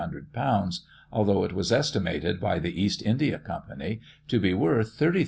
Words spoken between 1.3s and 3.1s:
it was estimated by the East